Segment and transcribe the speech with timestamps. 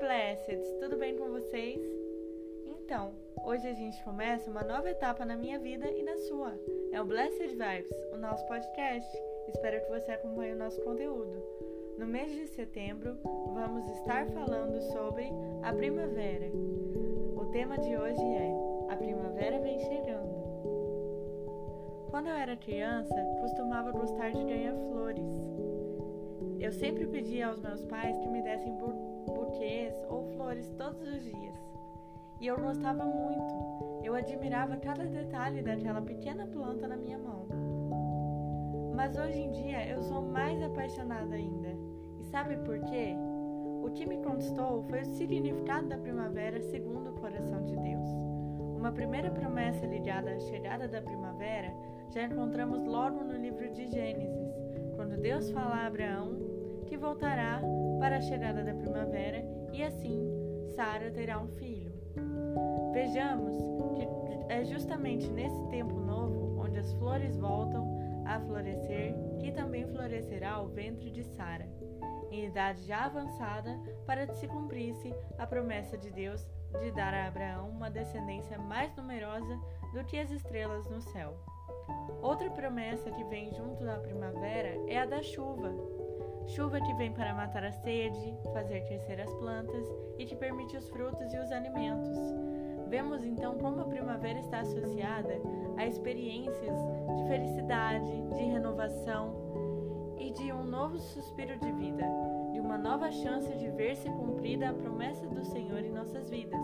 [0.00, 1.80] Blesseds, tudo bem com vocês?
[2.66, 3.12] Então,
[3.44, 6.58] hoje a gente começa uma nova etapa na minha vida e na sua.
[6.90, 9.08] É o Blessed Vibes, o nosso podcast.
[9.46, 11.40] Espero que você acompanhe o nosso conteúdo.
[11.96, 13.16] No mês de setembro,
[13.54, 15.30] vamos estar falando sobre
[15.62, 16.50] a primavera.
[17.36, 20.40] O tema de hoje é A Primavera Vem Chegando.
[22.10, 25.30] Quando eu era criança, costumava gostar de ganhar flores.
[26.58, 28.76] Eu sempre pedia aos meus pais que me dessem
[29.50, 31.54] buquês ou flores todos os dias.
[32.40, 33.54] E eu gostava muito.
[34.02, 37.46] Eu admirava cada detalhe daquela pequena planta na minha mão.
[38.94, 41.76] Mas hoje em dia eu sou mais apaixonada ainda.
[42.18, 43.14] E sabe por quê?
[43.82, 48.08] O que me conquistou foi o significado da primavera segundo o coração de Deus.
[48.76, 51.74] Uma primeira promessa ligada à chegada da primavera
[52.10, 54.54] já encontramos logo no livro de Gênesis,
[54.96, 56.49] quando Deus fala a Abraão
[57.00, 57.62] voltará
[57.98, 60.22] para a chegada da primavera e assim
[60.76, 61.92] Sara terá um filho.
[62.92, 63.56] Vejamos
[63.96, 70.60] que é justamente nesse tempo novo onde as flores voltam a florescer que também florescerá
[70.60, 71.66] o ventre de Sara,
[72.30, 76.46] em idade já avançada, para que se cumprisse a promessa de Deus
[76.80, 79.58] de dar a Abraão uma descendência mais numerosa
[79.94, 81.34] do que as estrelas no céu.
[82.22, 85.74] Outra promessa que vem junto da primavera é a da chuva,
[86.46, 89.86] chuva que vem para matar a sede, fazer crescer as plantas
[90.18, 92.16] e que permite os frutos e os alimentos.
[92.88, 95.40] Vemos então como a primavera está associada
[95.76, 96.76] a experiências
[97.16, 102.04] de felicidade, de renovação e de um novo suspiro de vida,
[102.52, 106.60] de uma nova chance de ver-se cumprida a promessa do Senhor em nossas vidas.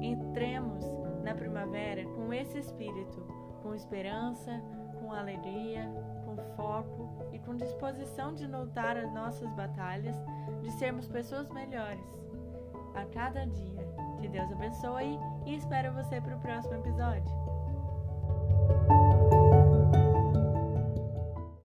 [0.00, 0.84] Entremos
[1.22, 3.26] na primavera com esse espírito,
[3.64, 4.62] com esperança,
[5.00, 5.90] com alegria,
[6.24, 10.14] com foco e com disposição de lutar as nossas batalhas,
[10.60, 12.04] de sermos pessoas melhores
[12.94, 13.88] a cada dia.
[14.20, 17.53] Que Deus abençoe e espero você para o próximo episódio.